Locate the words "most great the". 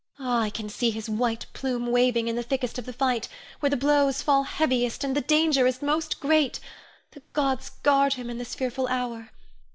5.83-7.21